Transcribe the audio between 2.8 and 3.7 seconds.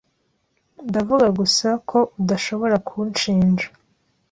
kunshinja.